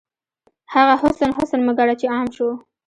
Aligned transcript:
هغه 0.73 0.93
حسن، 1.03 1.29
حسن 1.37 1.59
مه 1.67 1.73
ګڼه 1.77 1.95
چې 2.01 2.05
عام 2.13 2.27
شو 2.35 2.49